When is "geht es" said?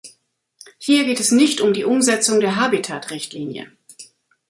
1.05-1.29